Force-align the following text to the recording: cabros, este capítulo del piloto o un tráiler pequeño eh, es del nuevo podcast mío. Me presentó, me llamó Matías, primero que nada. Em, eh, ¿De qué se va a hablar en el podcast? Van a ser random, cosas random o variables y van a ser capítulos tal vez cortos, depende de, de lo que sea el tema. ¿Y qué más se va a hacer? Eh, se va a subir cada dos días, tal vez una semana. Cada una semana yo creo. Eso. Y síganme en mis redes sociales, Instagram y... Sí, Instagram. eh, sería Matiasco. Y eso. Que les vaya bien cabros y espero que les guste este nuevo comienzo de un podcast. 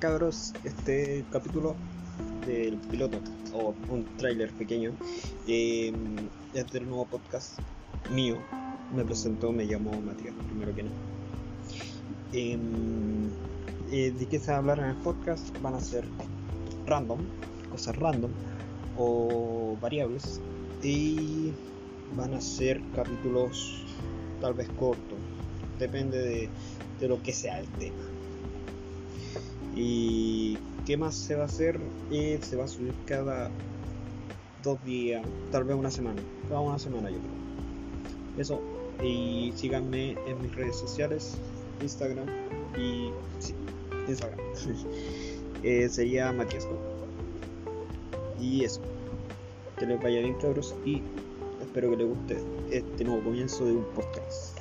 cabros, 0.00 0.54
este 0.64 1.26
capítulo 1.30 1.76
del 2.46 2.78
piloto 2.78 3.18
o 3.52 3.74
un 3.90 4.06
tráiler 4.16 4.50
pequeño 4.50 4.92
eh, 5.46 5.92
es 6.54 6.66
del 6.72 6.86
nuevo 6.86 7.04
podcast 7.04 7.58
mío. 8.10 8.38
Me 8.96 9.04
presentó, 9.04 9.52
me 9.52 9.66
llamó 9.66 9.92
Matías, 10.00 10.34
primero 10.48 10.74
que 10.74 10.84
nada. 10.84 10.96
Em, 12.32 13.28
eh, 13.92 14.10
¿De 14.18 14.26
qué 14.26 14.38
se 14.38 14.50
va 14.50 14.56
a 14.56 14.58
hablar 14.60 14.78
en 14.78 14.86
el 14.86 14.96
podcast? 14.96 15.54
Van 15.60 15.74
a 15.74 15.80
ser 15.80 16.04
random, 16.86 17.20
cosas 17.70 17.94
random 17.96 18.30
o 18.96 19.76
variables 19.82 20.40
y 20.82 21.52
van 22.16 22.32
a 22.32 22.40
ser 22.40 22.80
capítulos 22.94 23.84
tal 24.40 24.54
vez 24.54 24.68
cortos, 24.78 25.18
depende 25.78 26.18
de, 26.18 26.48
de 26.98 27.08
lo 27.08 27.22
que 27.22 27.34
sea 27.34 27.60
el 27.60 27.68
tema. 27.72 28.19
¿Y 29.74 30.58
qué 30.86 30.96
más 30.96 31.14
se 31.14 31.34
va 31.34 31.42
a 31.42 31.46
hacer? 31.46 31.78
Eh, 32.10 32.38
se 32.42 32.56
va 32.56 32.64
a 32.64 32.68
subir 32.68 32.92
cada 33.06 33.50
dos 34.62 34.82
días, 34.84 35.24
tal 35.50 35.64
vez 35.64 35.76
una 35.76 35.90
semana. 35.90 36.20
Cada 36.48 36.60
una 36.60 36.78
semana 36.78 37.10
yo 37.10 37.18
creo. 37.18 38.40
Eso. 38.40 38.60
Y 39.02 39.52
síganme 39.56 40.12
en 40.26 40.42
mis 40.42 40.54
redes 40.54 40.76
sociales, 40.76 41.38
Instagram 41.80 42.26
y... 42.78 43.10
Sí, 43.38 43.54
Instagram. 44.08 44.38
eh, 45.62 45.88
sería 45.88 46.32
Matiasco. 46.32 46.76
Y 48.38 48.64
eso. 48.64 48.82
Que 49.78 49.86
les 49.86 50.02
vaya 50.02 50.20
bien 50.20 50.34
cabros 50.34 50.74
y 50.84 51.02
espero 51.62 51.90
que 51.90 51.96
les 51.96 52.08
guste 52.08 52.38
este 52.70 53.04
nuevo 53.04 53.22
comienzo 53.22 53.64
de 53.64 53.72
un 53.72 53.84
podcast. 53.94 54.58